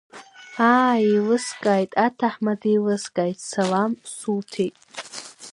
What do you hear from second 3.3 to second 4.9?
салам суҭеит!